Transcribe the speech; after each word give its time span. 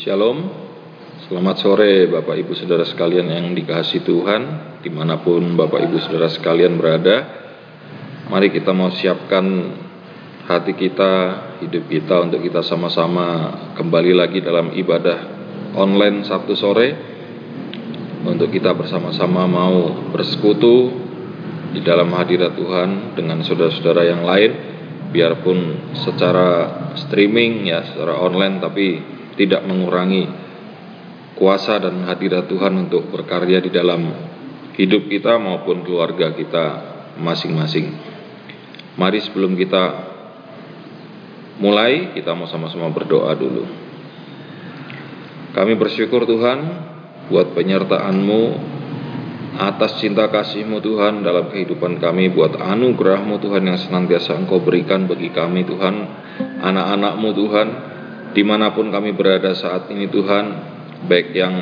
Shalom, 0.00 0.48
selamat 1.28 1.56
sore 1.60 2.08
Bapak 2.08 2.32
Ibu 2.32 2.56
Saudara 2.56 2.88
sekalian 2.88 3.28
yang 3.28 3.52
dikasih 3.52 4.00
Tuhan 4.00 4.42
Di 4.80 4.88
mana 4.88 5.20
pun 5.20 5.44
Bapak 5.60 5.76
Ibu 5.76 6.00
Saudara 6.00 6.32
sekalian 6.32 6.80
berada. 6.80 7.28
Mari 8.32 8.48
kita 8.48 8.72
mau 8.72 8.88
siapkan 8.96 9.44
hati 10.48 10.72
kita, 10.72 11.12
hidup 11.60 11.84
kita 11.92 12.16
untuk 12.16 12.40
kita 12.40 12.64
sama-sama 12.64 13.52
kembali 13.76 14.16
lagi 14.16 14.40
dalam 14.40 14.72
ibadah 14.72 15.20
online 15.76 16.24
Sabtu 16.24 16.56
sore. 16.56 16.88
Untuk 18.24 18.48
kita 18.56 18.72
bersama-sama 18.72 19.44
mau 19.44 20.08
bersekutu 20.16 20.96
di 21.76 21.84
dalam 21.84 22.08
hadirat 22.16 22.56
Tuhan 22.56 23.20
dengan 23.20 23.44
saudara-saudara 23.44 24.08
yang 24.08 24.24
lain. 24.24 24.52
Biarpun 25.12 25.92
secara 25.92 26.48
streaming 26.96 27.68
ya, 27.68 27.84
secara 27.84 28.16
online 28.16 28.64
tapi 28.64 29.19
tidak 29.40 29.64
mengurangi 29.64 30.28
kuasa 31.40 31.80
dan 31.80 32.04
hadirat 32.04 32.44
Tuhan 32.52 32.76
untuk 32.76 33.08
berkarya 33.08 33.64
di 33.64 33.72
dalam 33.72 34.12
hidup 34.76 35.08
kita 35.08 35.40
maupun 35.40 35.80
keluarga 35.80 36.36
kita 36.36 36.64
masing-masing. 37.16 37.96
Mari 39.00 39.24
sebelum 39.24 39.56
kita 39.56 39.84
mulai, 41.56 42.12
kita 42.12 42.36
mau 42.36 42.44
sama-sama 42.52 42.92
berdoa 42.92 43.32
dulu. 43.32 43.64
Kami 45.56 45.72
bersyukur 45.80 46.28
Tuhan 46.28 46.58
buat 47.32 47.56
penyertaan-Mu 47.56 48.42
atas 49.56 50.04
cinta 50.04 50.28
kasih-Mu 50.28 50.84
Tuhan 50.84 51.24
dalam 51.24 51.48
kehidupan 51.48 51.96
kami 51.96 52.28
buat 52.28 52.60
anugerah-Mu 52.60 53.40
Tuhan 53.40 53.64
yang 53.64 53.80
senantiasa 53.80 54.36
Engkau 54.36 54.60
berikan 54.60 55.08
bagi 55.08 55.32
kami 55.32 55.64
Tuhan 55.64 55.94
anak-anak-Mu 56.60 57.28
Tuhan 57.34 57.68
di 58.30 58.42
mana 58.46 58.70
pun 58.70 58.88
kami 58.88 59.14
berada 59.14 59.54
saat 59.54 59.90
ini 59.90 60.06
Tuhan, 60.06 60.44
baik 61.06 61.34
yang 61.34 61.54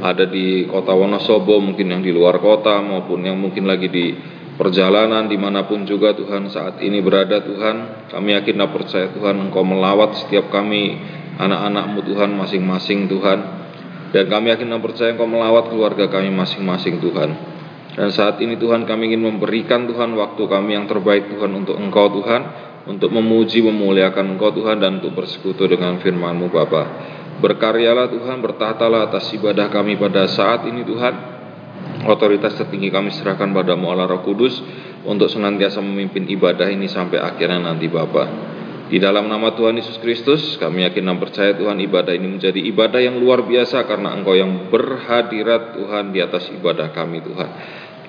ada 0.00 0.24
di 0.24 0.64
kota 0.68 0.96
Wonosobo, 0.96 1.60
mungkin 1.60 1.92
yang 1.92 2.02
di 2.04 2.12
luar 2.12 2.40
kota, 2.40 2.80
maupun 2.80 3.24
yang 3.24 3.36
mungkin 3.36 3.68
lagi 3.68 3.88
di 3.88 4.06
perjalanan 4.56 5.28
di 5.28 5.40
mana 5.40 5.64
pun 5.64 5.88
juga 5.88 6.12
Tuhan 6.12 6.52
saat 6.52 6.80
ini 6.84 7.00
berada 7.00 7.40
Tuhan, 7.40 8.08
kami 8.12 8.28
yakin 8.36 8.54
dan 8.60 8.68
percaya 8.68 9.06
Tuhan 9.12 9.48
Engkau 9.48 9.64
melawat 9.64 10.20
setiap 10.24 10.52
kami 10.52 11.00
anak-anakmu 11.40 12.04
Tuhan 12.04 12.36
masing-masing 12.36 13.08
Tuhan, 13.08 13.38
dan 14.12 14.24
kami 14.28 14.52
yakin 14.52 14.68
dan 14.68 14.80
percaya 14.84 15.16
Engkau 15.16 15.28
melawat 15.28 15.72
keluarga 15.72 16.08
kami 16.12 16.28
masing-masing 16.32 17.00
Tuhan. 17.00 17.59
Dan 17.90 18.08
saat 18.14 18.38
ini 18.38 18.54
Tuhan 18.54 18.86
kami 18.86 19.10
ingin 19.10 19.22
memberikan 19.34 19.86
Tuhan 19.90 20.14
waktu 20.14 20.42
kami 20.46 20.78
yang 20.78 20.86
terbaik 20.86 21.26
Tuhan 21.26 21.50
untuk 21.50 21.74
Engkau 21.74 22.06
Tuhan 22.22 22.70
untuk 22.86 23.12
memuji 23.12 23.60
memuliakan 23.60 24.36
Engkau 24.36 24.54
Tuhan 24.54 24.80
dan 24.80 25.02
untuk 25.02 25.18
bersekutu 25.18 25.66
dengan 25.66 25.98
firman-Mu 25.98 26.48
Bapa. 26.48 26.82
Berkaryalah 27.40 28.12
Tuhan, 28.12 28.44
bertahtalah 28.44 29.08
atas 29.08 29.32
ibadah 29.32 29.72
kami 29.72 29.96
pada 29.96 30.28
saat 30.28 30.68
ini 30.68 30.84
Tuhan. 30.84 31.14
Otoritas 32.04 32.56
tertinggi 32.56 32.88
kami 32.88 33.12
serahkan 33.12 33.52
padamu 33.52 33.92
Allah 33.92 34.08
Roh 34.08 34.24
Kudus 34.24 34.60
untuk 35.04 35.28
senantiasa 35.28 35.80
memimpin 35.80 36.28
ibadah 36.28 36.68
ini 36.68 36.88
sampai 36.88 37.20
akhirnya 37.20 37.60
nanti 37.60 37.88
Bapa. 37.88 38.56
Di 38.90 38.98
dalam 38.98 39.30
nama 39.30 39.54
Tuhan 39.54 39.78
Yesus 39.78 40.02
Kristus, 40.02 40.58
kami 40.58 40.82
yakin 40.82 41.06
dan 41.06 41.22
percaya 41.22 41.54
Tuhan 41.54 41.78
ibadah 41.78 42.10
ini 42.10 42.26
menjadi 42.26 42.58
ibadah 42.58 42.98
yang 42.98 43.22
luar 43.22 43.46
biasa 43.46 43.86
karena 43.86 44.18
Engkau 44.18 44.34
yang 44.34 44.66
berhadirat 44.66 45.78
Tuhan 45.78 46.10
di 46.10 46.18
atas 46.18 46.50
ibadah 46.50 46.90
kami 46.90 47.22
Tuhan. 47.22 47.50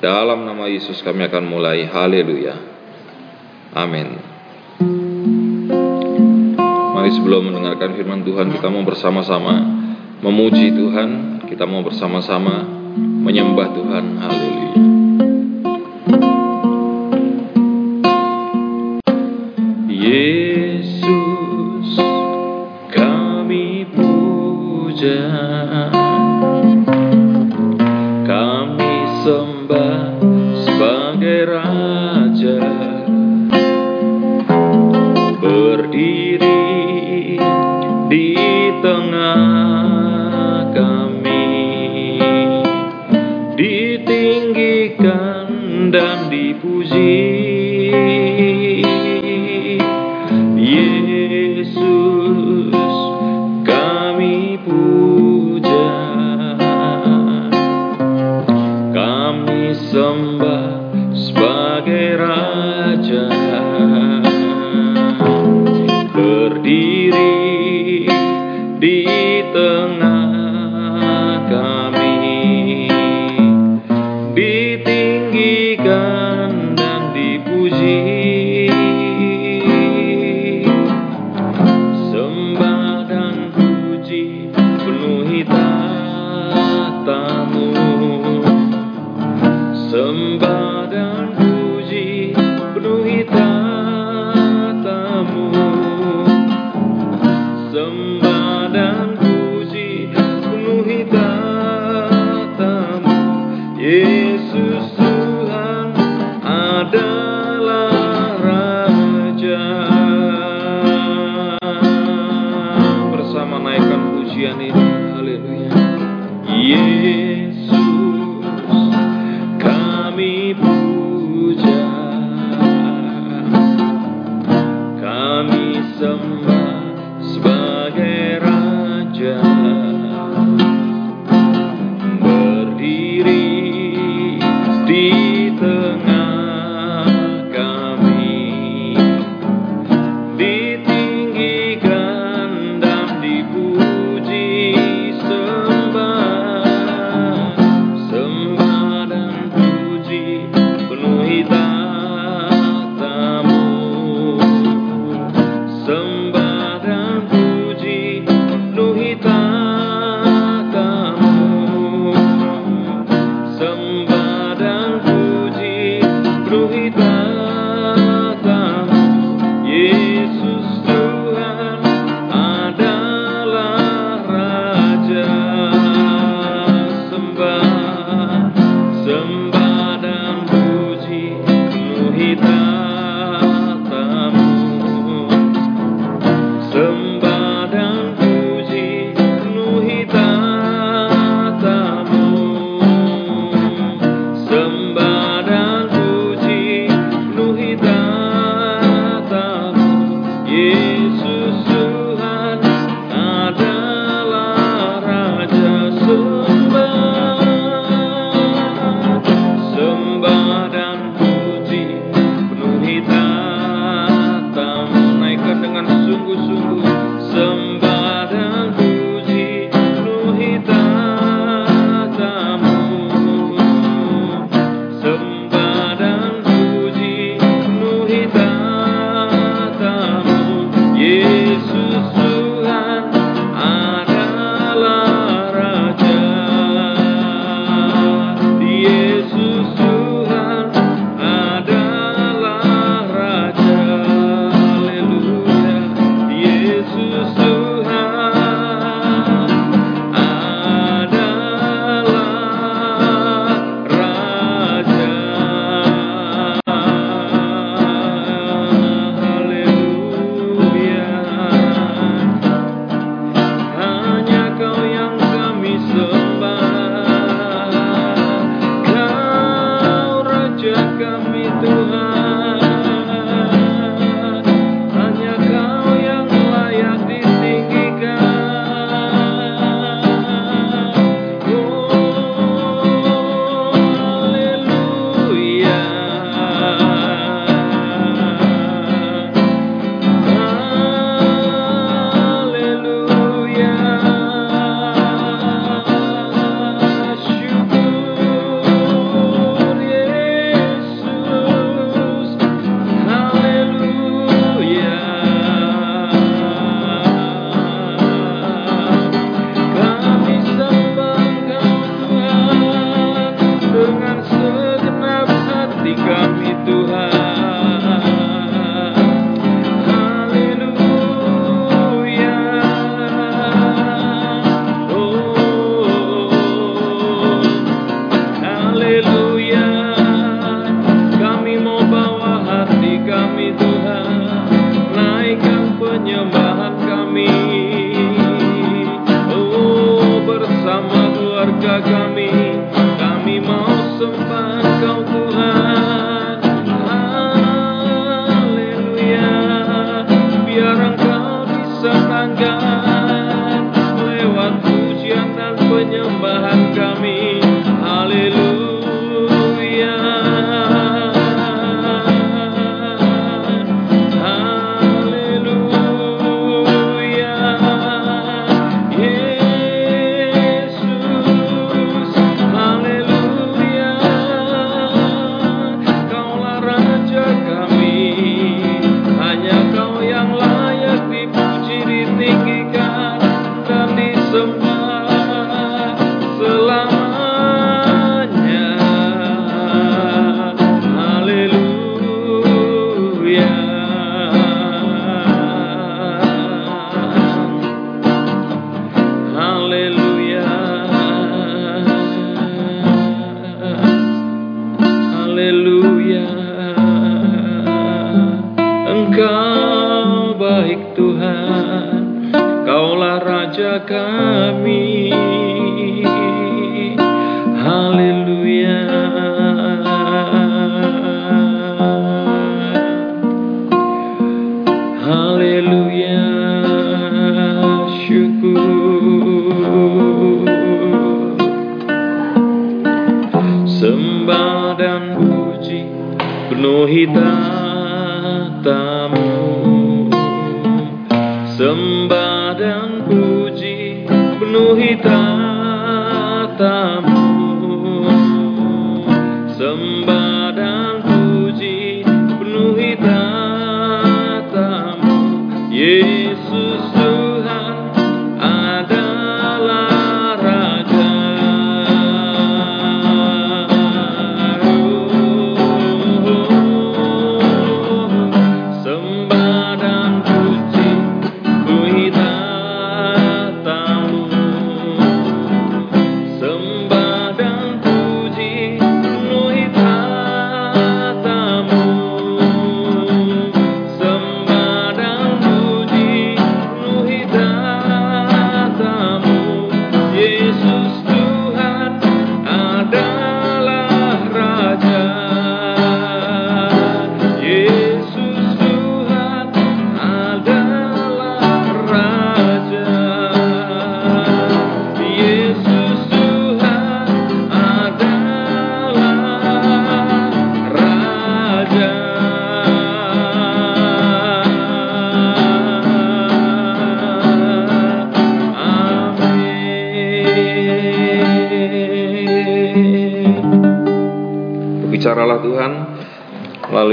Dalam 0.02 0.42
nama 0.42 0.66
Yesus 0.66 1.06
kami 1.06 1.30
akan 1.30 1.46
mulai. 1.46 1.86
Haleluya. 1.86 2.58
Amin. 3.78 4.18
Mari 6.98 7.12
sebelum 7.14 7.54
mendengarkan 7.54 7.94
firman 7.94 8.26
Tuhan 8.26 8.50
kita 8.50 8.66
mau 8.74 8.82
bersama-sama 8.82 9.62
memuji 10.26 10.74
Tuhan, 10.74 11.10
kita 11.46 11.70
mau 11.70 11.86
bersama-sama 11.86 12.66
menyembah 12.98 13.70
Tuhan. 13.70 14.06
Haleluya. 14.18 14.70
Yesus 20.02 21.31
berdiri 66.72 68.08
di 68.80 69.11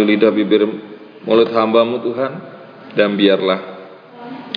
lidah 0.05 0.33
bibir 0.33 0.63
mulut 1.25 1.51
hambamu 1.53 2.01
Tuhan 2.03 2.33
dan 2.97 3.15
biarlah 3.15 3.79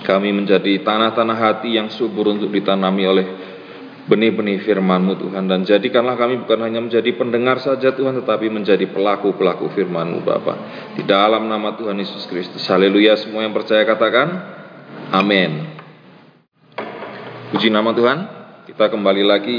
kami 0.02 0.34
menjadi 0.34 0.82
tanah-tanah 0.82 1.38
hati 1.38 1.78
yang 1.78 1.86
subur 1.86 2.34
untuk 2.34 2.50
ditanami 2.50 3.06
oleh 3.06 3.26
benih-benih 4.02 4.66
firman-Mu 4.66 5.14
Tuhan. 5.14 5.46
Dan 5.46 5.62
jadikanlah 5.62 6.18
kami 6.18 6.42
bukan 6.42 6.58
hanya 6.66 6.82
menjadi 6.82 7.14
pendengar 7.14 7.62
saja 7.62 7.94
Tuhan 7.94 8.18
tetapi 8.22 8.50
menjadi 8.50 8.90
pelaku-pelaku 8.90 9.70
firman-Mu 9.70 10.26
Bapa. 10.26 10.54
Di 10.98 11.06
dalam 11.06 11.46
nama 11.46 11.78
Tuhan 11.78 11.94
Yesus 12.02 12.26
Kristus. 12.26 12.66
Haleluya 12.66 13.14
semua 13.14 13.46
yang 13.46 13.54
percaya 13.54 13.86
katakan 13.86 14.28
amin. 15.14 15.70
Puji 17.54 17.70
nama 17.70 17.94
Tuhan. 17.94 18.18
Kita 18.66 18.90
kembali 18.90 19.22
lagi 19.22 19.58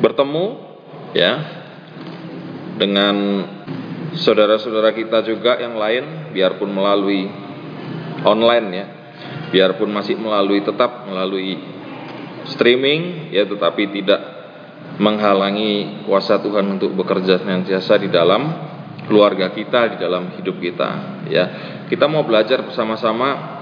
bertemu 0.00 0.44
ya 1.12 1.61
dengan 2.76 3.16
saudara-saudara 4.16 4.92
kita 4.92 5.24
juga 5.24 5.60
yang 5.60 5.76
lain 5.76 6.32
biarpun 6.32 6.68
melalui 6.72 7.28
online 8.24 8.68
ya 8.72 8.86
biarpun 9.52 9.92
masih 9.92 10.16
melalui 10.16 10.64
tetap 10.64 11.04
melalui 11.08 11.60
streaming 12.48 13.32
ya 13.32 13.44
tetapi 13.44 13.92
tidak 13.92 14.20
menghalangi 14.98 16.04
kuasa 16.04 16.40
Tuhan 16.42 16.76
untuk 16.76 16.92
bekerja 16.96 17.40
senantiasa 17.40 17.96
di 18.00 18.08
dalam 18.12 18.72
keluarga 19.08 19.50
kita 19.52 19.96
di 19.96 19.96
dalam 20.00 20.36
hidup 20.36 20.56
kita 20.60 20.90
ya. 21.28 21.44
Kita 21.88 22.08
mau 22.08 22.24
belajar 22.24 22.64
bersama-sama 22.64 23.60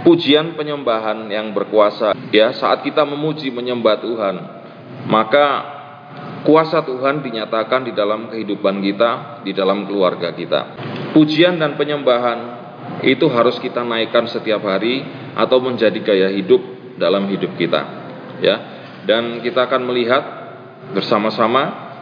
pujian 0.00 0.56
penyembahan 0.56 1.28
yang 1.28 1.52
berkuasa 1.52 2.16
ya. 2.32 2.52
Saat 2.56 2.84
kita 2.84 3.04
memuji 3.04 3.52
menyembah 3.52 4.00
Tuhan 4.00 4.36
maka 5.08 5.79
Kuasa 6.40 6.80
Tuhan 6.80 7.20
dinyatakan 7.20 7.84
di 7.84 7.92
dalam 7.92 8.32
kehidupan 8.32 8.80
kita, 8.80 9.42
di 9.44 9.52
dalam 9.52 9.84
keluarga 9.84 10.32
kita. 10.32 10.60
Pujian 11.12 11.60
dan 11.60 11.76
penyembahan 11.76 12.38
itu 13.04 13.28
harus 13.28 13.60
kita 13.60 13.84
naikkan 13.84 14.24
setiap 14.24 14.64
hari 14.64 15.04
atau 15.36 15.60
menjadi 15.60 16.00
gaya 16.00 16.28
hidup 16.32 16.60
dalam 16.96 17.28
hidup 17.28 17.52
kita. 17.60 17.80
Ya. 18.40 18.56
Dan 19.04 19.44
kita 19.44 19.68
akan 19.68 19.84
melihat 19.84 20.22
bersama-sama 20.96 21.92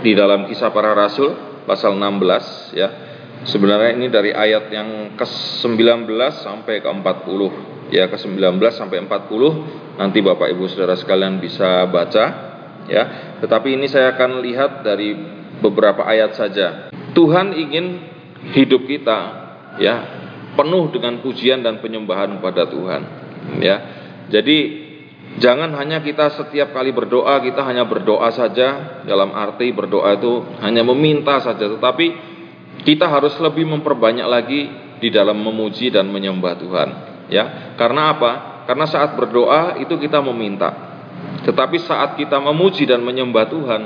di 0.00 0.16
dalam 0.16 0.48
kisah 0.48 0.72
para 0.72 0.96
rasul 0.96 1.36
pasal 1.68 1.96
16 1.96 2.76
ya. 2.76 2.88
Sebenarnya 3.44 4.00
ini 4.00 4.08
dari 4.08 4.32
ayat 4.32 4.72
yang 4.72 5.12
ke-19 5.20 6.08
sampai 6.40 6.80
ke-40 6.80 7.40
ya 7.92 8.08
ke-19 8.08 8.56
sampai 8.72 9.04
40 9.04 10.00
nanti 10.00 10.24
Bapak 10.24 10.48
Ibu 10.56 10.64
Saudara 10.72 10.96
sekalian 10.96 11.36
bisa 11.36 11.84
baca 11.92 12.53
ya. 12.88 13.36
Tetapi 13.40 13.76
ini 13.76 13.86
saya 13.88 14.16
akan 14.16 14.40
lihat 14.44 14.84
dari 14.84 15.14
beberapa 15.60 16.04
ayat 16.04 16.36
saja. 16.36 16.90
Tuhan 17.14 17.54
ingin 17.54 18.02
hidup 18.52 18.84
kita 18.84 19.18
ya 19.78 19.96
penuh 20.54 20.90
dengan 20.94 21.18
pujian 21.22 21.62
dan 21.62 21.80
penyembahan 21.80 22.38
pada 22.42 22.66
Tuhan 22.68 23.02
ya. 23.62 23.76
Jadi 24.30 24.84
jangan 25.38 25.74
hanya 25.78 26.02
kita 26.04 26.30
setiap 26.34 26.74
kali 26.74 26.94
berdoa 26.94 27.42
kita 27.42 27.64
hanya 27.66 27.86
berdoa 27.86 28.30
saja 28.30 29.00
dalam 29.02 29.34
arti 29.34 29.74
berdoa 29.74 30.14
itu 30.14 30.46
hanya 30.62 30.86
meminta 30.86 31.42
saja 31.42 31.66
tetapi 31.66 32.06
kita 32.86 33.10
harus 33.10 33.34
lebih 33.42 33.66
memperbanyak 33.66 34.28
lagi 34.28 34.60
di 35.02 35.08
dalam 35.10 35.42
memuji 35.42 35.90
dan 35.90 36.10
menyembah 36.10 36.54
Tuhan 36.58 36.88
ya. 37.30 37.74
Karena 37.74 38.14
apa? 38.14 38.32
Karena 38.64 38.86
saat 38.88 39.16
berdoa 39.18 39.76
itu 39.82 39.96
kita 40.00 40.24
meminta 40.24 40.93
tetapi 41.44 41.76
saat 41.82 42.16
kita 42.16 42.40
memuji 42.40 42.88
dan 42.88 43.04
menyembah 43.04 43.46
Tuhan, 43.52 43.82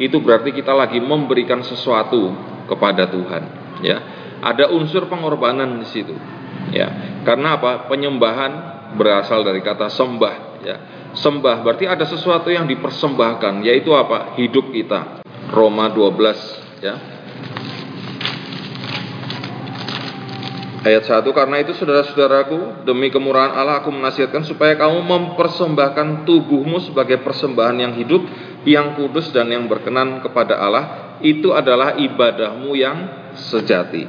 itu 0.00 0.16
berarti 0.24 0.56
kita 0.56 0.72
lagi 0.72 0.96
memberikan 0.98 1.60
sesuatu 1.60 2.32
kepada 2.64 3.04
Tuhan, 3.10 3.42
ya. 3.84 3.98
Ada 4.42 4.72
unsur 4.74 5.06
pengorbanan 5.06 5.78
di 5.78 5.86
situ. 5.86 6.16
Ya. 6.74 7.20
Karena 7.22 7.60
apa? 7.60 7.86
Penyembahan 7.86 8.52
berasal 8.96 9.44
dari 9.44 9.60
kata 9.60 9.92
sembah, 9.92 10.64
ya. 10.64 10.76
Sembah 11.12 11.60
berarti 11.60 11.84
ada 11.84 12.08
sesuatu 12.08 12.48
yang 12.48 12.64
dipersembahkan, 12.64 13.60
yaitu 13.62 13.92
apa? 13.92 14.34
Hidup 14.40 14.72
kita. 14.72 15.20
Roma 15.52 15.92
12, 15.92 16.80
ya. 16.80 17.11
Ayat 20.82 21.06
1 21.06 21.22
Karena 21.30 21.62
itu 21.62 21.72
saudara-saudaraku 21.78 22.82
Demi 22.82 23.08
kemurahan 23.14 23.54
Allah 23.54 23.80
aku 23.80 23.94
menasihatkan 23.94 24.42
Supaya 24.42 24.74
kamu 24.74 24.98
mempersembahkan 25.06 26.26
tubuhmu 26.26 26.82
Sebagai 26.82 27.22
persembahan 27.22 27.76
yang 27.78 27.92
hidup 27.94 28.22
Yang 28.66 28.86
kudus 28.98 29.26
dan 29.30 29.50
yang 29.50 29.66
berkenan 29.70 30.22
kepada 30.22 30.58
Allah. 30.58 30.84
Itu 31.22 31.54
adalah 31.54 31.98
ibadahmu 31.98 32.74
yang 32.74 32.98
sejati. 33.38 34.06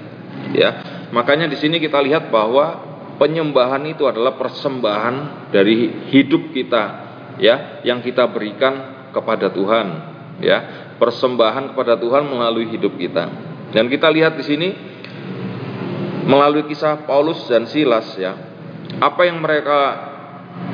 Ya, 0.57 0.69
Makanya 1.13 1.45
di 1.45 1.57
sini 1.61 1.77
kita 1.77 2.01
lihat 2.01 2.33
bahwa 2.33 2.93
Penyembahan 3.21 3.85
itu 3.85 4.09
adalah 4.09 4.33
persembahan 4.41 5.49
Dari 5.53 6.09
hidup 6.09 6.49
kita 6.57 6.83
Ya, 7.37 7.85
Yang 7.85 8.13
kita 8.13 8.25
berikan 8.33 8.73
kepada 9.13 9.53
Tuhan 9.53 9.87
Ya, 10.41 10.89
Persembahan 10.97 11.73
kepada 11.73 12.01
Tuhan 12.01 12.25
melalui 12.29 12.69
hidup 12.73 12.97
kita. 12.97 13.53
Dan 13.73 13.89
kita 13.89 14.05
lihat 14.13 14.37
di 14.37 14.45
sini 14.45 14.92
melalui 16.23 16.67
kisah 16.67 17.03
Paulus 17.03 17.45
dan 17.47 17.67
Silas 17.67 18.15
ya. 18.15 18.35
Apa 18.99 19.27
yang 19.27 19.43
mereka 19.43 19.79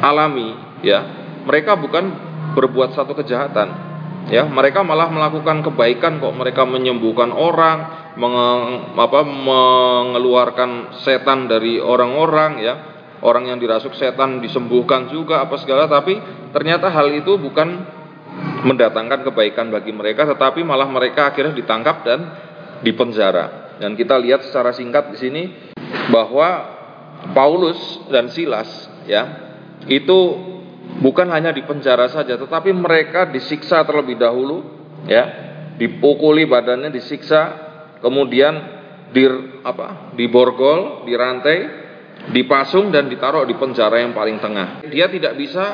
alami 0.04 0.54
ya, 0.86 1.06
mereka 1.46 1.76
bukan 1.80 2.12
berbuat 2.54 2.94
satu 2.94 3.16
kejahatan. 3.18 3.90
Ya, 4.30 4.46
mereka 4.46 4.86
malah 4.86 5.10
melakukan 5.10 5.66
kebaikan 5.66 6.22
kok. 6.22 6.36
Mereka 6.38 6.62
menyembuhkan 6.70 7.34
orang, 7.34 8.14
menge, 8.14 8.48
apa, 8.94 9.26
mengeluarkan 9.26 11.02
setan 11.02 11.50
dari 11.50 11.82
orang-orang 11.82 12.52
ya. 12.62 12.76
Orang 13.20 13.50
yang 13.50 13.58
dirasuk 13.60 13.98
setan 13.98 14.40
disembuhkan 14.40 15.12
juga 15.12 15.44
apa 15.44 15.60
segala 15.60 15.92
tapi 15.92 16.16
ternyata 16.56 16.88
hal 16.88 17.12
itu 17.12 17.36
bukan 17.36 17.84
mendatangkan 18.64 19.28
kebaikan 19.28 19.68
bagi 19.68 19.92
mereka 19.92 20.24
tetapi 20.24 20.64
malah 20.64 20.88
mereka 20.88 21.28
akhirnya 21.28 21.52
ditangkap 21.52 22.08
dan 22.08 22.20
dipenjara. 22.80 23.69
Dan 23.80 23.96
kita 23.96 24.20
lihat 24.20 24.44
secara 24.44 24.76
singkat 24.76 25.16
di 25.16 25.18
sini 25.18 25.44
bahwa 26.12 26.78
Paulus 27.32 27.80
dan 28.12 28.28
Silas 28.32 28.68
ya 29.08 29.24
itu 29.88 30.20
bukan 31.00 31.28
hanya 31.32 31.56
di 31.56 31.64
penjara 31.64 32.08
saja 32.12 32.36
tetapi 32.36 32.72
mereka 32.76 33.28
disiksa 33.30 33.84
terlebih 33.84 34.20
dahulu 34.20 34.64
ya 35.08 35.24
dipukuli 35.80 36.48
badannya 36.48 36.92
disiksa 36.92 37.42
kemudian 38.04 38.80
di 39.10 39.26
apa 39.64 40.14
diborgol 40.16 41.08
dirantai 41.08 41.90
dipasung 42.30 42.92
dan 42.92 43.08
ditaruh 43.08 43.48
di 43.48 43.56
penjara 43.56 44.04
yang 44.04 44.12
paling 44.12 44.38
tengah. 44.44 44.84
Dia 44.86 45.08
tidak 45.08 45.40
bisa 45.40 45.66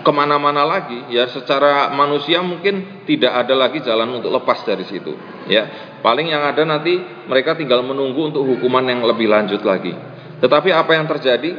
ke 0.00 0.12
mana-mana 0.12 0.64
lagi 0.64 1.12
ya 1.12 1.28
secara 1.28 1.92
manusia 1.92 2.40
mungkin 2.40 3.04
tidak 3.04 3.44
ada 3.44 3.52
lagi 3.52 3.84
jalan 3.84 4.16
untuk 4.16 4.32
lepas 4.32 4.64
dari 4.64 4.88
situ 4.88 5.12
ya 5.44 5.89
paling 6.00 6.32
yang 6.32 6.44
ada 6.44 6.64
nanti 6.64 7.00
mereka 7.28 7.56
tinggal 7.56 7.84
menunggu 7.84 8.32
untuk 8.34 8.44
hukuman 8.44 8.84
yang 8.84 9.00
lebih 9.04 9.30
lanjut 9.30 9.60
lagi. 9.64 9.92
Tetapi 10.40 10.68
apa 10.72 10.92
yang 10.96 11.06
terjadi? 11.08 11.50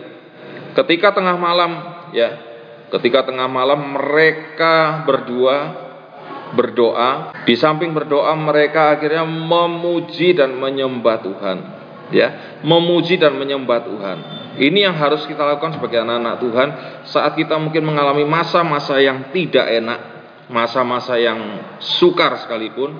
Ketika 0.71 1.13
tengah 1.15 1.35
malam 1.35 1.71
ya 2.15 2.29
ketika 2.91 3.23
tengah 3.27 3.47
malam 3.47 3.95
mereka 3.95 5.03
berdua 5.07 5.89
berdoa 6.51 7.31
di 7.47 7.55
samping 7.55 7.95
berdoa 7.95 8.35
mereka 8.35 8.99
akhirnya 8.99 9.23
memuji 9.23 10.35
dan 10.35 10.59
menyembah 10.59 11.17
Tuhan 11.23 11.57
ya. 12.13 12.59
Memuji 12.61 13.17
dan 13.17 13.39
menyembah 13.39 13.79
Tuhan. 13.87 14.17
Ini 14.59 14.91
yang 14.91 14.95
harus 14.99 15.23
kita 15.23 15.47
lakukan 15.47 15.79
sebagai 15.79 16.03
anak-anak 16.03 16.35
Tuhan 16.43 16.69
saat 17.07 17.33
kita 17.39 17.55
mungkin 17.55 17.87
mengalami 17.87 18.27
masa-masa 18.27 18.99
yang 18.99 19.31
tidak 19.31 19.63
enak, 19.63 19.99
masa-masa 20.51 21.15
yang 21.15 21.39
sukar 21.79 22.35
sekalipun, 22.43 22.99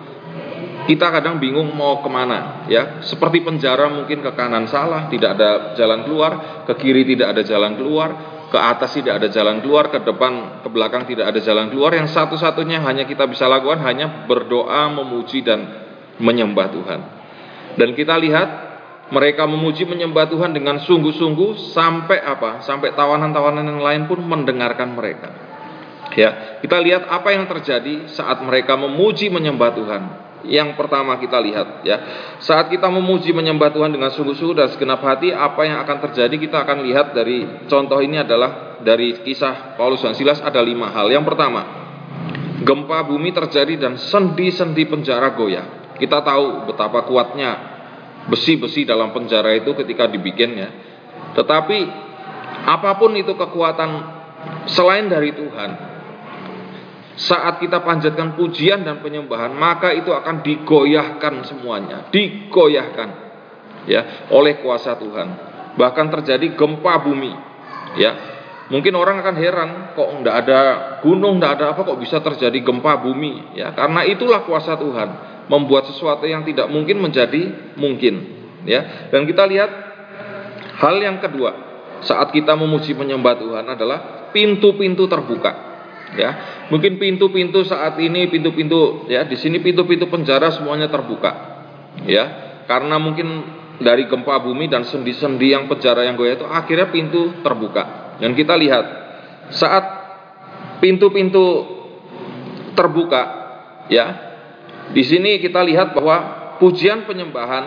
kita 0.92 1.08
kadang 1.08 1.40
bingung 1.40 1.72
mau 1.72 2.04
ke 2.04 2.10
mana 2.12 2.68
ya 2.68 3.00
seperti 3.00 3.40
penjara 3.48 3.88
mungkin 3.88 4.20
ke 4.20 4.32
kanan 4.36 4.68
salah 4.68 5.08
tidak 5.08 5.40
ada 5.40 5.50
jalan 5.80 6.04
keluar 6.04 6.32
ke 6.68 6.74
kiri 6.76 7.08
tidak 7.08 7.32
ada 7.32 7.42
jalan 7.48 7.80
keluar 7.80 8.10
ke 8.52 8.60
atas 8.60 9.00
tidak 9.00 9.24
ada 9.24 9.32
jalan 9.32 9.64
keluar 9.64 9.88
ke 9.88 10.04
depan 10.04 10.60
ke 10.60 10.68
belakang 10.68 11.08
tidak 11.08 11.32
ada 11.32 11.40
jalan 11.40 11.72
keluar 11.72 11.96
yang 11.96 12.12
satu-satunya 12.12 12.84
hanya 12.84 13.08
kita 13.08 13.24
bisa 13.24 13.48
lakukan 13.48 13.80
hanya 13.88 14.28
berdoa 14.28 14.92
memuji 14.92 15.40
dan 15.40 15.64
menyembah 16.20 16.68
Tuhan 16.76 17.00
dan 17.80 17.90
kita 17.96 18.20
lihat 18.20 18.50
mereka 19.12 19.44
memuji 19.48 19.84
menyembah 19.88 20.28
Tuhan 20.28 20.56
dengan 20.56 20.80
sungguh-sungguh 20.80 21.76
sampai 21.76 22.24
apa? 22.24 22.64
Sampai 22.64 22.96
tawanan-tawanan 22.96 23.68
yang 23.68 23.84
lain 23.84 24.02
pun 24.08 24.24
mendengarkan 24.24 24.96
mereka. 24.96 25.30
Ya, 26.16 26.60
kita 26.64 26.80
lihat 26.80 27.12
apa 27.12 27.36
yang 27.36 27.44
terjadi 27.44 28.08
saat 28.08 28.40
mereka 28.40 28.80
memuji 28.80 29.28
menyembah 29.28 29.72
Tuhan. 29.76 30.31
Yang 30.42 30.74
pertama 30.74 31.22
kita 31.22 31.38
lihat 31.38 31.86
ya, 31.86 31.98
saat 32.42 32.74
kita 32.74 32.90
memuji 32.90 33.30
menyembah 33.30 33.70
Tuhan 33.70 33.94
dengan 33.94 34.10
sungguh-sungguh 34.10 34.58
dan 34.58 34.68
segenap 34.74 35.02
hati, 35.06 35.30
apa 35.30 35.62
yang 35.70 35.78
akan 35.86 35.98
terjadi 36.10 36.36
kita 36.38 36.58
akan 36.66 36.82
lihat 36.82 37.14
dari 37.14 37.46
contoh 37.70 38.02
ini 38.02 38.18
adalah 38.26 38.82
dari 38.82 39.22
kisah 39.22 39.78
Paulus 39.78 40.02
dan 40.02 40.18
Silas 40.18 40.42
ada 40.42 40.58
lima 40.66 40.90
hal. 40.90 41.14
Yang 41.14 41.30
pertama, 41.30 41.62
gempa 42.66 43.06
bumi 43.06 43.30
terjadi 43.34 43.78
dan 43.78 44.02
sendi-sendi 44.02 44.90
penjara 44.90 45.34
goyah. 45.38 45.94
Kita 46.02 46.26
tahu 46.26 46.66
betapa 46.66 47.06
kuatnya 47.06 47.52
besi-besi 48.26 48.86
dalam 48.86 49.14
penjara 49.14 49.54
itu 49.54 49.74
ketika 49.78 50.10
dibikinnya. 50.10 50.70
Tetapi 51.38 51.80
apa 52.66 52.98
pun 52.98 53.14
itu 53.18 53.34
kekuatan 53.34 53.90
selain 54.70 55.06
dari 55.10 55.34
Tuhan, 55.34 55.70
saat 57.20 57.60
kita 57.60 57.84
panjatkan 57.84 58.40
pujian 58.40 58.88
dan 58.88 59.04
penyembahan, 59.04 59.52
maka 59.52 59.92
itu 59.92 60.12
akan 60.12 60.44
digoyahkan 60.44 61.44
semuanya, 61.48 62.08
digoyahkan 62.10 63.10
ya 63.86 64.30
oleh 64.32 64.64
kuasa 64.64 64.96
Tuhan. 64.96 65.28
Bahkan 65.76 66.06
terjadi 66.20 66.56
gempa 66.56 67.00
bumi, 67.04 67.32
ya. 68.00 68.12
Mungkin 68.72 68.96
orang 68.96 69.20
akan 69.20 69.36
heran, 69.36 69.70
kok 70.00 70.10
enggak 70.16 70.36
ada 70.48 70.60
gunung, 71.04 71.44
enggak 71.44 71.60
ada 71.60 71.76
apa, 71.76 71.84
kok 71.84 72.00
bisa 72.00 72.24
terjadi 72.24 72.56
gempa 72.64 73.04
bumi? 73.04 73.60
Ya, 73.60 73.76
karena 73.76 74.08
itulah 74.08 74.48
kuasa 74.48 74.80
Tuhan 74.80 75.32
membuat 75.52 75.92
sesuatu 75.92 76.24
yang 76.24 76.48
tidak 76.48 76.72
mungkin 76.72 77.04
menjadi 77.04 77.76
mungkin 77.76 78.42
ya 78.64 79.10
dan 79.12 79.28
kita 79.28 79.44
lihat 79.52 79.70
hal 80.80 80.96
yang 81.04 81.20
kedua 81.20 81.52
saat 82.08 82.32
kita 82.32 82.56
memuji 82.56 82.96
menyembah 82.96 83.36
Tuhan 83.36 83.66
adalah 83.68 84.32
pintu-pintu 84.32 85.12
terbuka 85.12 85.71
ya. 86.18 86.30
Mungkin 86.72 86.98
pintu-pintu 86.98 87.64
saat 87.68 88.00
ini 88.00 88.28
pintu-pintu 88.32 89.08
ya 89.12 89.28
di 89.28 89.36
sini 89.36 89.60
pintu-pintu 89.60 90.08
penjara 90.08 90.52
semuanya 90.52 90.88
terbuka. 90.88 91.32
Ya. 92.08 92.26
Karena 92.66 92.96
mungkin 93.02 93.28
dari 93.82 94.06
gempa 94.08 94.40
bumi 94.40 94.70
dan 94.70 94.86
sendi-sendi 94.86 95.52
yang 95.52 95.66
penjara 95.66 96.06
yang 96.06 96.16
goyah 96.16 96.38
itu 96.38 96.48
akhirnya 96.48 96.88
pintu 96.94 97.42
terbuka. 97.42 98.16
Dan 98.22 98.38
kita 98.38 98.54
lihat 98.56 98.86
saat 99.52 99.84
pintu-pintu 100.80 101.66
terbuka 102.78 103.24
ya 103.92 104.32
di 104.96 105.04
sini 105.04 105.42
kita 105.42 105.60
lihat 105.66 105.94
bahwa 105.98 106.18
pujian 106.62 107.04
penyembahan 107.10 107.64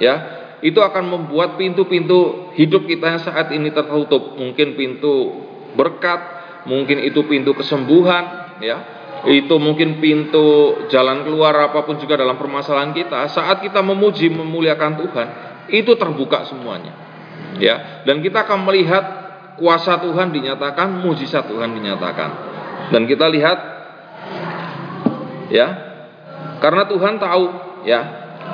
ya 0.00 0.14
itu 0.60 0.80
akan 0.80 1.04
membuat 1.08 1.56
pintu-pintu 1.56 2.52
hidup 2.56 2.84
kita 2.84 3.16
yang 3.16 3.22
saat 3.22 3.48
ini 3.52 3.72
tertutup. 3.72 4.36
Mungkin 4.36 4.76
pintu 4.76 5.44
berkat, 5.72 6.20
mungkin 6.64 7.00
itu 7.00 7.24
pintu 7.28 7.56
kesembuhan, 7.56 8.56
ya. 8.60 8.78
Itu 9.20 9.60
mungkin 9.60 10.00
pintu 10.00 10.80
jalan 10.88 11.28
keluar 11.28 11.52
apa 11.68 11.84
pun 11.84 12.00
juga 12.00 12.16
dalam 12.16 12.40
permasalahan 12.40 12.96
kita. 12.96 13.28
Saat 13.28 13.60
kita 13.60 13.84
memuji 13.84 14.32
memuliakan 14.32 14.96
Tuhan, 14.96 15.28
itu 15.68 15.92
terbuka 16.00 16.48
semuanya. 16.48 16.96
Ya, 17.60 18.04
dan 18.08 18.24
kita 18.24 18.48
akan 18.48 18.64
melihat 18.64 19.04
kuasa 19.60 20.00
Tuhan 20.00 20.32
dinyatakan, 20.32 21.04
mujizat 21.04 21.44
Tuhan 21.52 21.76
dinyatakan. 21.76 22.30
Dan 22.88 23.04
kita 23.04 23.28
lihat 23.28 23.58
ya, 25.52 25.68
karena 26.64 26.88
Tuhan 26.88 27.20
tahu 27.20 27.44
ya 27.84 28.00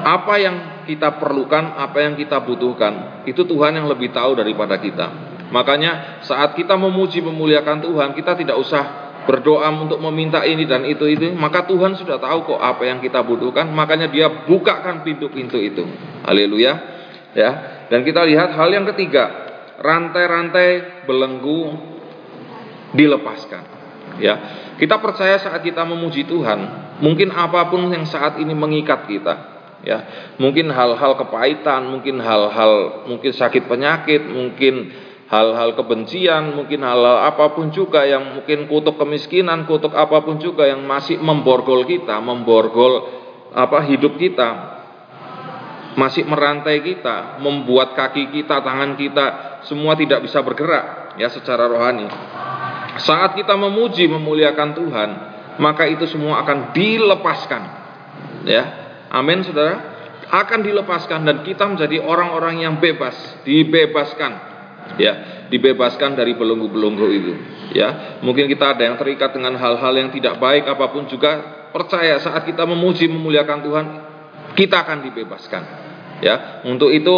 apa 0.03 0.35
yang 0.43 0.57
kita 0.87 1.19
perlukan, 1.23 1.79
apa 1.79 1.99
yang 2.03 2.15
kita 2.19 2.43
butuhkan. 2.43 3.23
Itu 3.27 3.47
Tuhan 3.47 3.79
yang 3.79 3.87
lebih 3.87 4.11
tahu 4.11 4.35
daripada 4.39 4.79
kita. 4.83 5.36
Makanya 5.51 6.23
saat 6.27 6.59
kita 6.59 6.75
memuji 6.75 7.23
memuliakan 7.23 7.83
Tuhan, 7.83 8.09
kita 8.19 8.35
tidak 8.35 8.57
usah 8.59 9.07
berdoa 9.27 9.67
untuk 9.75 9.99
meminta 9.99 10.47
ini 10.47 10.67
dan 10.67 10.87
itu 10.87 11.07
itu, 11.07 11.35
maka 11.35 11.67
Tuhan 11.67 11.99
sudah 11.99 12.19
tahu 12.19 12.55
kok 12.55 12.61
apa 12.63 12.87
yang 12.87 13.03
kita 13.03 13.23
butuhkan, 13.27 13.67
makanya 13.71 14.07
Dia 14.07 14.47
bukakan 14.47 15.03
pintu-pintu 15.03 15.59
itu. 15.59 15.83
Haleluya. 16.23 16.73
Ya. 17.35 17.51
Dan 17.91 18.03
kita 18.03 18.27
lihat 18.27 18.55
hal 18.55 18.69
yang 18.71 18.87
ketiga, 18.95 19.31
rantai-rantai 19.79 21.05
belenggu 21.07 21.75
dilepaskan. 22.95 23.63
Ya. 24.19 24.35
Kita 24.79 24.99
percaya 24.99 25.39
saat 25.39 25.63
kita 25.63 25.83
memuji 25.87 26.27
Tuhan, 26.27 26.87
Mungkin 26.97 27.29
apa 27.29 27.69
pun 27.69 27.93
yang 27.93 28.09
saat 28.09 28.41
ini 28.41 28.57
mengikat 28.57 29.05
kita, 29.05 29.35
ya. 29.85 29.99
Mungkin 30.41 30.73
hal-hal 30.73 31.13
kepahitan, 31.21 31.93
mungkin 31.93 32.25
hal-hal 32.25 33.05
mungkin 33.05 33.37
sakit 33.37 33.69
penyakit, 33.69 34.25
mungkin 34.25 34.97
hal-hal 35.27 35.75
kebencian, 35.75 36.55
mungkin 36.55 36.87
hal-hal 36.87 37.27
apa 37.27 37.55
pun 37.55 37.75
juga 37.75 38.07
yang 38.07 38.39
mungkin 38.39 38.71
kutuk 38.71 38.95
kemiskinan, 38.95 39.67
kutuk 39.67 39.95
apa 39.95 40.23
pun 40.23 40.39
juga 40.39 40.71
yang 40.71 40.87
masih 40.87 41.19
memborgol 41.19 41.83
kita, 41.83 42.23
memborgol 42.23 43.11
apa 43.51 43.83
hidup 43.91 44.15
kita, 44.19 44.77
masih 45.99 46.29
merantai 46.29 46.79
kita, 46.85 47.43
membuat 47.43 47.99
kaki 47.99 48.31
kita, 48.31 48.63
tangan 48.63 48.95
kita 48.95 49.27
semua 49.67 49.99
tidak 49.99 50.23
bisa 50.23 50.45
bergerak 50.45 51.19
ya 51.19 51.27
secara 51.33 51.67
rohani. 51.67 52.07
Saat 53.03 53.35
kita 53.37 53.59
memuji 53.59 54.07
memuliakan 54.07 54.71
Tuhan, 54.73 55.11
maka 55.59 55.89
itu 55.89 56.07
semua 56.07 56.45
akan 56.45 56.73
dilepaskan. 56.73 57.63
Ya. 58.47 58.65
Amin 59.11 59.43
Saudara. 59.43 59.97
Akan 60.27 60.63
dilepaskan 60.67 61.23
dan 61.23 61.47
kita 61.47 61.65
menjadi 61.71 62.03
orang-orang 62.03 62.63
yang 62.67 62.75
bebas, 62.83 63.15
dibebaskan. 63.47 64.56
Ya, 64.97 65.45
dibebaskan 65.51 66.17
dari 66.17 66.33
belenggu-belenggu 66.39 67.07
itu. 67.13 67.33
Ya, 67.77 68.19
mungkin 68.25 68.49
kita 68.49 68.79
ada 68.79 68.83
yang 68.87 68.97
terikat 68.97 69.35
dengan 69.37 69.59
hal-hal 69.59 69.93
yang 69.93 70.09
tidak 70.15 70.41
baik 70.41 70.65
apa 70.65 70.89
pun 70.89 71.05
juga 71.11 71.43
percaya 71.75 72.17
saat 72.23 72.47
kita 72.49 72.65
memuji 72.65 73.11
memuliakan 73.11 73.59
Tuhan, 73.61 73.87
kita 74.57 74.87
akan 74.87 74.99
dibebaskan. 75.11 75.63
Ya, 76.25 76.65
untuk 76.65 76.89
itu 76.95 77.13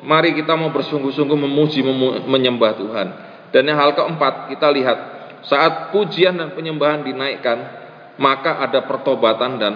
mari 0.00 0.32
kita 0.32 0.56
mau 0.56 0.72
bersungguh-sungguh 0.72 1.36
memuji 1.36 1.84
memu 1.84 2.24
menyembah 2.24 2.72
Tuhan. 2.80 3.08
Dan 3.52 3.62
yang 3.68 3.76
hal 3.76 3.92
keempat 3.92 4.52
kita 4.52 4.68
lihat 4.72 4.98
saat 5.44 5.92
pujian 5.92 6.36
dan 6.36 6.52
penyembahan 6.56 7.04
dinaikkan 7.04 7.58
maka 8.18 8.60
ada 8.60 8.84
pertobatan 8.84 9.56
dan 9.56 9.74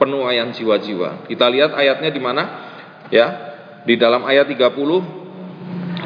penuaian 0.00 0.50
jiwa-jiwa. 0.50 1.28
Kita 1.28 1.46
lihat 1.52 1.76
ayatnya 1.76 2.10
di 2.10 2.20
mana? 2.22 2.42
Ya, 3.12 3.26
di 3.84 3.94
dalam 4.00 4.24
ayat 4.24 4.48
30 4.48 5.21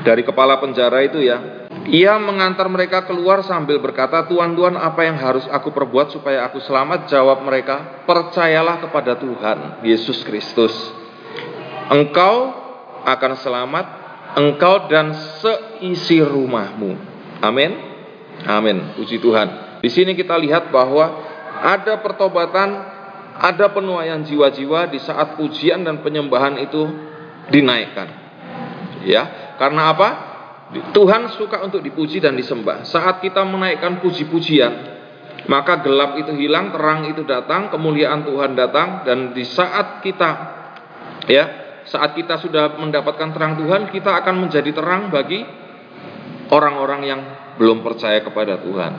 dari 0.07 0.23
kepala 0.23 0.63
penjara 0.63 1.03
itu 1.03 1.19
ya. 1.19 1.67
Ia 1.91 2.15
mengantar 2.23 2.71
mereka 2.71 3.03
keluar 3.03 3.43
sambil 3.43 3.83
berkata, 3.83 4.23
"Tuhan, 4.31 4.55
Tuhan, 4.55 4.79
apa 4.79 5.03
yang 5.03 5.19
harus 5.19 5.43
aku 5.51 5.75
perbuat 5.75 6.15
supaya 6.15 6.47
aku 6.47 6.63
selamat?" 6.63 7.11
Jawab 7.11 7.43
mereka, 7.43 8.07
"Percayalah 8.07 8.87
kepada 8.87 9.19
Tuhan 9.19 9.83
Yesus 9.83 10.23
Kristus. 10.23 10.75
Engkau 11.91 12.55
akan 13.03 13.33
selamat, 13.39 13.87
engkau 14.39 14.87
dan 14.87 15.11
seisi 15.43 16.23
rumahmu." 16.23 16.95
Amin. 17.43 17.71
Amin. 18.47 18.95
Puji 18.95 19.19
Tuhan. 19.19 19.79
Di 19.83 19.91
sini 19.91 20.15
kita 20.15 20.39
lihat 20.39 20.71
bahwa 20.75 21.23
ada 21.63 22.03
pertobatan, 22.03 22.69
ada 23.39 23.67
penuaian 23.71 24.23
jiwa-jiwa 24.27 24.91
di 24.91 24.99
saat 24.99 25.39
pujian 25.39 25.87
dan 25.87 26.03
penyembahan 26.03 26.59
itu 26.59 26.83
dinaikkan. 27.47 28.27
Ya, 29.07 29.46
karena 29.57 29.93
apa? 29.93 30.09
Tuhan 30.67 31.31
suka 31.39 31.63
untuk 31.63 31.79
dipuji 31.79 32.19
dan 32.19 32.35
disembah. 32.35 32.83
Saat 32.83 33.23
kita 33.23 33.47
menaikkan 33.47 34.03
puji-pujian, 34.03 34.99
maka 35.47 35.79
gelap 35.79 36.19
itu 36.19 36.35
hilang, 36.35 36.75
terang 36.75 37.07
itu 37.07 37.23
datang, 37.23 37.71
kemuliaan 37.71 38.27
Tuhan 38.27 38.59
datang 38.59 39.07
dan 39.07 39.31
di 39.31 39.47
saat 39.47 40.03
kita 40.03 40.31
ya, 41.31 41.45
saat 41.87 42.19
kita 42.19 42.43
sudah 42.43 42.83
mendapatkan 42.83 43.31
terang 43.31 43.55
Tuhan, 43.63 43.95
kita 43.95 44.11
akan 44.27 44.43
menjadi 44.43 44.75
terang 44.75 45.15
bagi 45.15 45.47
orang-orang 46.51 47.01
yang 47.07 47.21
belum 47.63 47.87
percaya 47.87 48.19
kepada 48.27 48.59
Tuhan. 48.59 48.93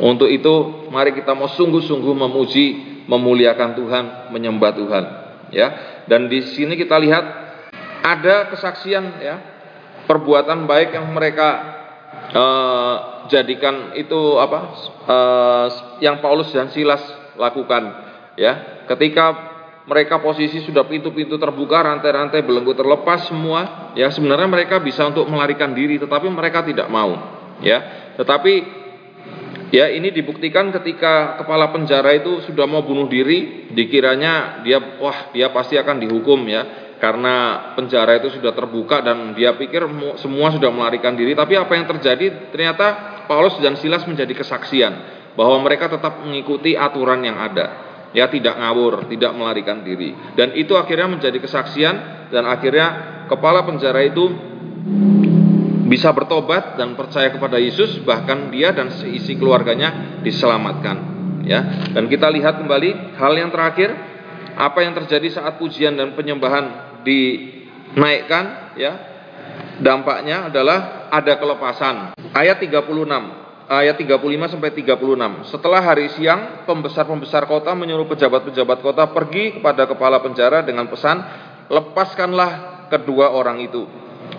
Untuk 0.00 0.26
itu, 0.26 0.88
mari 0.88 1.14
kita 1.14 1.36
mau 1.36 1.46
sungguh-sungguh 1.52 2.14
memuji, 2.16 2.66
memuliakan 3.06 3.70
Tuhan, 3.76 4.04
menyembah 4.32 4.72
Tuhan, 4.74 5.04
ya. 5.52 5.68
Dan 6.08 6.32
di 6.32 6.42
sini 6.42 6.74
kita 6.80 6.96
lihat 6.96 7.24
ada 8.04 8.52
kesaksian 8.52 9.04
ya 9.20 9.53
perbuatan 10.04 10.68
baik 10.68 10.96
yang 10.96 11.06
mereka 11.12 11.48
uh, 12.32 12.96
jadikan 13.28 13.96
itu 13.96 14.38
apa 14.40 14.58
uh, 15.08 15.66
yang 16.00 16.20
Paulus 16.20 16.52
dan 16.52 16.70
Silas 16.72 17.02
lakukan 17.36 17.82
ya. 18.36 18.84
Ketika 18.84 19.52
mereka 19.84 20.20
posisi 20.20 20.64
sudah 20.64 20.88
pintu-pintu 20.88 21.36
terbuka 21.36 21.84
rantai-rantai 21.84 22.40
belenggu 22.40 22.72
terlepas 22.72 23.28
semua 23.28 23.92
ya 23.92 24.08
sebenarnya 24.08 24.48
mereka 24.48 24.80
bisa 24.80 25.04
untuk 25.04 25.28
melarikan 25.28 25.76
diri 25.76 26.00
tetapi 26.00 26.28
mereka 26.32 26.64
tidak 26.64 26.88
mau 26.88 27.12
ya. 27.60 28.12
Tetapi 28.16 28.84
Ya 29.74 29.90
ini 29.90 30.14
dibuktikan 30.14 30.70
ketika 30.70 31.34
kepala 31.34 31.74
penjara 31.74 32.14
itu 32.14 32.46
sudah 32.46 32.62
mau 32.62 32.86
bunuh 32.86 33.10
diri, 33.10 33.66
dikiranya 33.74 34.62
dia 34.62 34.78
wah 35.02 35.34
dia 35.34 35.50
pasti 35.50 35.74
akan 35.74 35.98
dihukum 35.98 36.46
ya 36.46 36.83
karena 37.04 37.36
penjara 37.76 38.16
itu 38.16 38.32
sudah 38.32 38.56
terbuka 38.56 39.04
dan 39.04 39.36
dia 39.36 39.52
pikir 39.52 39.84
semua 40.16 40.48
sudah 40.48 40.72
melarikan 40.72 41.12
diri. 41.12 41.36
Tapi 41.36 41.52
apa 41.52 41.76
yang 41.76 41.84
terjadi? 41.84 42.48
Ternyata 42.48 42.86
Paulus 43.28 43.60
dan 43.60 43.76
Silas 43.76 44.08
menjadi 44.08 44.32
kesaksian 44.32 44.92
bahwa 45.36 45.60
mereka 45.60 45.92
tetap 45.92 46.24
mengikuti 46.24 46.72
aturan 46.72 47.20
yang 47.20 47.36
ada. 47.36 47.84
Ya 48.16 48.24
tidak 48.32 48.56
ngawur 48.56 49.12
tidak 49.12 49.36
melarikan 49.36 49.84
diri. 49.84 50.16
Dan 50.32 50.56
itu 50.56 50.80
akhirnya 50.80 51.12
menjadi 51.12 51.36
kesaksian 51.44 51.94
dan 52.32 52.48
akhirnya 52.48 53.20
kepala 53.28 53.68
penjara 53.68 54.00
itu 54.00 54.24
bisa 55.84 56.08
bertobat 56.16 56.80
dan 56.80 56.96
percaya 56.96 57.28
kepada 57.28 57.60
Yesus 57.60 58.00
bahkan 58.00 58.48
dia 58.48 58.72
dan 58.72 58.88
seisi 58.88 59.36
keluarganya 59.36 60.24
diselamatkan. 60.24 60.96
Ya 61.44 61.92
dan 61.92 62.08
kita 62.08 62.32
lihat 62.32 62.64
kembali 62.64 63.20
hal 63.20 63.36
yang 63.36 63.52
terakhir 63.52 63.92
apa 64.56 64.80
yang 64.80 64.96
terjadi 64.96 65.28
saat 65.36 65.60
pujian 65.60 65.98
dan 66.00 66.16
penyembahan 66.16 66.93
dinaikkan 67.04 68.74
ya. 68.80 68.92
Dampaknya 69.74 70.50
adalah 70.50 71.10
ada 71.10 71.34
kelepasan. 71.38 72.14
Ayat 72.34 72.58
36 72.62 73.44
ayat 73.68 73.96
35 73.96 74.52
sampai 74.52 74.70
36. 74.76 75.48
Setelah 75.48 75.80
hari 75.80 76.12
siang, 76.12 76.64
pembesar-pembesar 76.68 77.48
kota 77.48 77.72
menyuruh 77.72 78.04
pejabat-pejabat 78.08 78.78
kota 78.84 79.04
pergi 79.10 79.60
kepada 79.60 79.88
kepala 79.88 80.20
penjara 80.20 80.60
dengan 80.60 80.88
pesan, 80.88 81.16
"Lepaskanlah 81.72 82.86
kedua 82.92 83.32
orang 83.32 83.60
itu." 83.64 83.88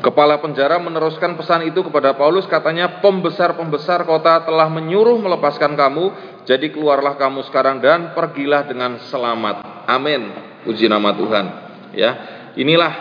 Kepala 0.02 0.38
penjara 0.42 0.78
meneruskan 0.82 1.38
pesan 1.38 1.66
itu 1.66 1.82
kepada 1.86 2.14
Paulus, 2.14 2.46
katanya, 2.46 3.02
"Pembesar-pembesar 3.02 4.06
kota 4.06 4.46
telah 4.46 4.70
menyuruh 4.70 5.18
melepaskan 5.18 5.74
kamu, 5.74 6.06
jadi 6.46 6.70
keluarlah 6.74 7.18
kamu 7.18 7.46
sekarang 7.50 7.82
dan 7.82 8.14
pergilah 8.14 8.66
dengan 8.66 9.02
selamat." 9.10 9.86
Amin. 9.90 10.30
Puji 10.66 10.90
nama 10.90 11.14
Tuhan. 11.14 11.46
Ya, 11.96 12.35
Inilah 12.56 12.94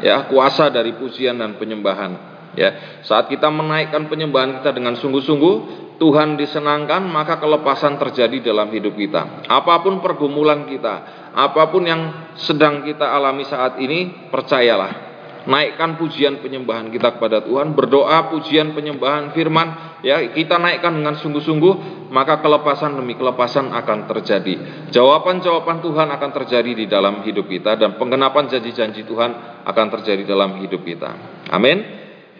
ya 0.00 0.28
kuasa 0.28 0.68
dari 0.72 0.96
pujian 0.96 1.40
dan 1.40 1.56
penyembahan. 1.56 2.36
Ya, 2.56 3.00
saat 3.04 3.28
kita 3.28 3.52
menaikkan 3.52 4.08
penyembahan 4.08 4.60
kita 4.60 4.72
dengan 4.72 4.96
sungguh-sungguh, 4.96 5.54
Tuhan 6.00 6.40
disenangkan, 6.40 7.04
maka 7.04 7.36
kelepasan 7.36 8.00
terjadi 8.00 8.52
dalam 8.52 8.72
hidup 8.72 8.96
kita. 8.96 9.44
Apa 9.44 9.84
pun 9.84 10.00
pergumulan 10.00 10.64
kita, 10.64 10.94
apa 11.36 11.68
pun 11.68 11.84
yang 11.84 12.32
sedang 12.40 12.80
kita 12.80 13.04
alami 13.04 13.44
saat 13.44 13.76
ini, 13.76 14.28
percayalah, 14.32 15.15
naikkan 15.46 15.94
pujian 15.96 16.42
penyembahan 16.42 16.90
kita 16.90 17.16
kepada 17.16 17.42
Tuhan, 17.46 17.72
berdoa 17.72 18.30
pujian 18.34 18.74
penyembahan 18.74 19.30
firman, 19.32 19.98
ya 20.02 20.20
kita 20.34 20.58
naikkan 20.58 20.98
dengan 20.98 21.14
sungguh-sungguh, 21.16 22.06
maka 22.10 22.42
kelepasan 22.42 22.98
demi 22.98 23.14
kelepasan 23.14 23.70
akan 23.70 24.10
terjadi. 24.10 24.54
Jawaban-jawaban 24.90 25.80
Tuhan 25.80 26.08
akan 26.10 26.30
terjadi 26.42 26.72
di 26.74 26.86
dalam 26.90 27.22
hidup 27.22 27.46
kita 27.46 27.78
dan 27.78 27.94
penggenapan 27.96 28.50
janji-janji 28.50 29.06
Tuhan 29.06 29.62
akan 29.64 29.86
terjadi 29.98 30.26
dalam 30.26 30.58
hidup 30.60 30.82
kita. 30.82 31.10
Amin. 31.54 31.82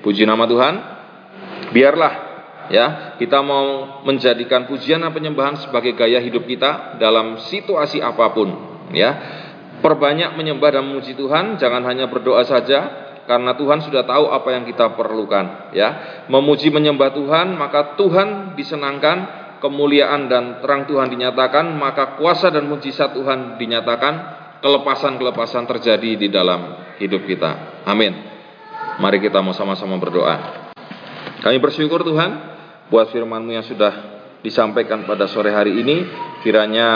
Puji 0.03 0.27
nama 0.27 0.45
Tuhan. 0.47 0.75
Biarlah 1.71 2.14
ya 2.71 3.14
kita 3.19 3.42
mau 3.42 4.03
menjadikan 4.03 4.66
pujian 4.66 5.03
dan 5.03 5.14
penyembahan 5.14 5.59
sebagai 5.62 5.95
gaya 5.95 6.19
hidup 6.19 6.47
kita 6.47 6.99
dalam 6.99 7.38
situasi 7.47 8.03
apa 8.03 8.35
pun 8.35 8.49
ya 8.90 9.11
Perbanyak 9.81 10.35
menyembah 10.35 10.81
dan 10.81 10.85
memuji 10.89 11.12
Tuhan, 11.12 11.61
jangan 11.61 11.85
hanya 11.85 12.09
berdoa 12.09 12.43
saja 12.49 13.07
karena 13.27 13.59
Tuhan 13.59 13.83
sudah 13.83 14.07
tahu 14.07 14.31
apa 14.31 14.49
yang 14.55 14.65
kita 14.65 14.95
perlukan, 14.95 15.75
ya. 15.75 16.23
Memuji 16.31 16.71
menyembah 16.71 17.12
Tuhan, 17.12 17.59
maka 17.59 17.99
Tuhan 17.99 18.55
disenangkan, 18.55 19.45
kemuliaan 19.59 20.31
dan 20.31 20.62
terang 20.62 20.87
Tuhan 20.87 21.11
dinyatakan, 21.11 21.75
maka 21.75 22.17
kuasa 22.17 22.55
dan 22.55 22.71
mujizat 22.71 23.12
Tuhan 23.19 23.59
dinyatakan, 23.59 24.15
kelepasan-kelepasan 24.62 25.69
terjadi 25.69 26.11
di 26.17 26.29
dalam 26.33 26.95
hidup 27.03 27.27
kita. 27.29 27.83
Amin. 27.85 28.15
Mari 28.97 29.21
kita 29.21 29.45
mau 29.45 29.53
sama-sama 29.53 30.01
berdoa. 30.01 30.65
Kami 31.45 31.59
bersyukur 31.61 32.01
Tuhan 32.01 32.31
buat 32.89 33.12
firman-Mu 33.12 33.53
yang 33.53 33.67
sudah 33.67 33.93
disampaikan 34.41 35.05
pada 35.05 35.29
sore 35.29 35.53
hari 35.53 35.77
ini. 35.77 36.09
Kiranya 36.41 36.89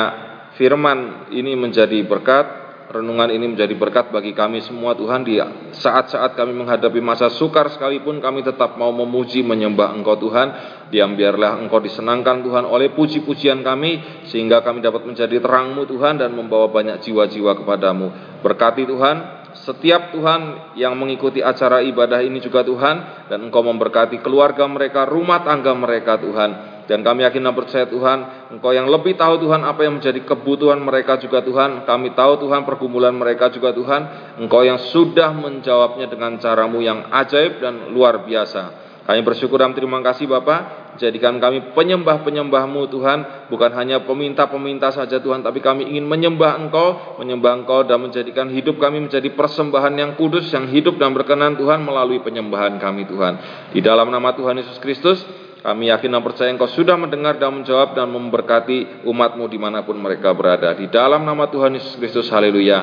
firman 0.56 1.28
ini 1.34 1.52
menjadi 1.58 2.00
berkat 2.06 2.69
renungan 2.90 3.30
ini 3.30 3.54
menjadi 3.54 3.70
berkat 3.78 4.10
bagi 4.10 4.34
kami 4.34 4.66
semua 4.66 4.98
Tuhan. 4.98 5.22
Di 5.22 5.38
saat-saat 5.78 6.34
kami 6.34 6.50
menghadapi 6.58 6.98
masa 6.98 7.30
sukar 7.30 7.70
sekalipun 7.70 8.18
kami 8.18 8.42
tetap 8.42 8.74
mau 8.74 8.90
memuji 8.90 9.46
menyembah 9.46 9.94
Engkau 9.94 10.18
Tuhan. 10.18 10.48
Diam 10.90 11.14
biarlah 11.14 11.62
Engkau 11.62 11.78
disenangkan 11.78 12.42
Tuhan 12.42 12.66
oleh 12.66 12.90
puji-pujian 12.90 13.62
kami 13.62 14.26
sehingga 14.26 14.66
kami 14.66 14.82
dapat 14.82 15.06
menjadi 15.06 15.38
terangmu 15.38 15.86
Tuhan 15.86 16.18
dan 16.18 16.34
membawa 16.34 16.66
banyak 16.66 16.98
jiwa-jiwa 17.06 17.62
kepadamu. 17.62 18.06
Berkati 18.42 18.82
Tuhan 18.82 19.16
setiap 19.50 20.14
Tuhan 20.14 20.74
yang 20.78 20.94
mengikuti 20.98 21.42
acara 21.42 21.82
ibadah 21.82 22.22
ini 22.22 22.42
juga 22.42 22.66
Tuhan 22.66 23.30
dan 23.30 23.38
Engkau 23.38 23.62
memberkati 23.62 24.18
keluarga 24.18 24.66
mereka 24.66 25.06
rumah 25.06 25.46
tangga 25.46 25.74
mereka 25.78 26.18
Tuhan 26.18 26.79
dan 26.90 27.06
kami 27.06 27.22
yakin 27.22 27.46
dan 27.46 27.54
percaya 27.54 27.86
Tuhan, 27.86 28.50
Engkau 28.50 28.74
yang 28.74 28.90
lebih 28.90 29.14
tahu 29.14 29.38
Tuhan 29.38 29.62
apa 29.62 29.86
yang 29.86 30.02
menjadi 30.02 30.26
kebutuhan 30.26 30.82
mereka 30.82 31.22
juga 31.22 31.38
Tuhan. 31.38 31.86
Kami 31.86 32.18
tahu 32.18 32.42
Tuhan 32.42 32.66
pergumulan 32.66 33.14
mereka 33.14 33.46
juga 33.46 33.70
Tuhan. 33.70 34.34
Engkau 34.42 34.66
yang 34.66 34.82
sudah 34.90 35.30
menjawabnya 35.30 36.10
dengan 36.10 36.34
caramu 36.42 36.82
yang 36.82 37.06
ajaib 37.14 37.62
dan 37.62 37.94
luar 37.94 38.26
biasa. 38.26 38.90
Kami 39.06 39.22
bersyukur 39.22 39.62
dan 39.62 39.70
terima 39.70 40.02
kasih 40.02 40.26
Bapak. 40.26 40.98
Jadikan 40.98 41.38
kami 41.38 41.70
penyembah-penyembahmu 41.78 42.90
Tuhan. 42.90 43.18
Bukan 43.54 43.70
hanya 43.78 44.02
peminta-peminta 44.02 44.90
saja 44.90 45.22
Tuhan. 45.22 45.46
Tapi 45.46 45.62
kami 45.62 45.94
ingin 45.94 46.10
menyembah 46.10 46.58
Engkau. 46.58 47.18
Menyembah 47.22 47.62
Engkau 47.62 47.86
dan 47.86 48.02
menjadikan 48.02 48.50
hidup 48.50 48.82
kami 48.82 49.06
menjadi 49.06 49.30
persembahan 49.30 49.94
yang 49.94 50.10
kudus. 50.18 50.50
Yang 50.50 50.74
hidup 50.74 50.94
dan 50.98 51.14
berkenan 51.14 51.54
Tuhan 51.54 51.86
melalui 51.86 52.18
penyembahan 52.18 52.82
kami 52.82 53.06
Tuhan. 53.06 53.38
Di 53.70 53.78
dalam 53.78 54.10
nama 54.10 54.34
Tuhan 54.34 54.58
Yesus 54.58 54.82
Kristus. 54.82 55.22
Kami 55.60 55.92
yakin 55.92 56.08
dan 56.08 56.24
percaya 56.24 56.48
Engkau 56.48 56.72
sudah 56.72 56.96
mendengar 56.96 57.36
dan 57.36 57.52
menjawab 57.52 57.92
dan 57.92 58.08
memberkati 58.08 59.04
umatmu 59.04 59.44
di 59.44 59.60
mana 59.60 59.84
pun 59.84 60.00
mereka 60.00 60.32
berada. 60.32 60.72
Di 60.72 60.88
dalam 60.88 61.20
nama 61.20 61.52
Tuhan 61.52 61.76
Yesus 61.76 62.00
Kristus, 62.00 62.32
haleluya. 62.32 62.80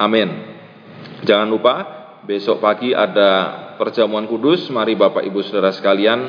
Amin. 0.00 0.32
Jangan 1.20 1.44
lupa, 1.52 1.74
besok 2.24 2.64
pagi 2.64 2.96
ada 2.96 3.72
perjamuan 3.76 4.24
kudus. 4.24 4.72
Mari 4.72 4.96
Bapak 4.96 5.20
Ibu 5.20 5.44
Saudara 5.44 5.68
sekalian, 5.68 6.20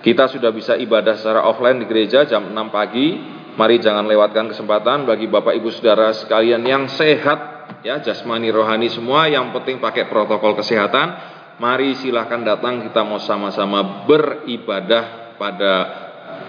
kita 0.00 0.24
sudah 0.32 0.48
bisa 0.56 0.72
ibadah 0.72 1.20
secara 1.20 1.44
offline 1.44 1.84
di 1.84 1.86
gereja 1.88 2.24
jam 2.24 2.48
6 2.48 2.72
pagi. 2.72 3.36
Mari 3.60 3.76
jangan 3.80 4.08
lewatkan 4.08 4.48
kesempatan 4.52 5.04
bagi 5.04 5.28
Bapak 5.28 5.52
Ibu 5.52 5.68
Saudara 5.68 6.16
sekalian 6.16 6.64
yang 6.64 6.88
sehat 6.88 7.68
ya 7.84 8.00
jasmani 8.00 8.48
rohani 8.48 8.88
semua 8.88 9.28
yang 9.28 9.52
penting 9.52 9.84
pakai 9.84 10.08
protokol 10.08 10.56
kesehatan. 10.56 11.36
Mari 11.60 11.96
silahkan 11.96 12.40
datang 12.40 12.84
kita 12.84 13.04
mau 13.04 13.20
sama-sama 13.20 14.04
beribadah 14.04 15.25
pada 15.36 15.74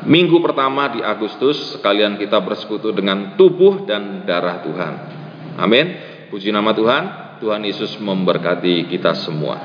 minggu 0.07 0.39
pertama 0.43 0.91
di 0.91 0.99
Agustus 1.03 1.77
sekalian 1.77 2.19
kita 2.19 2.39
bersekutu 2.43 2.91
dengan 2.91 3.35
tubuh 3.39 3.87
dan 3.87 4.23
darah 4.27 4.63
Tuhan. 4.63 4.93
Amin. 5.59 5.85
Puji 6.31 6.51
nama 6.51 6.75
Tuhan. 6.75 7.03
Tuhan 7.37 7.61
Yesus 7.61 8.01
memberkati 8.01 8.89
kita 8.89 9.13
semua. 9.13 9.55